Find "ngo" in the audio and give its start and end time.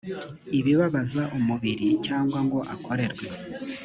2.45-2.59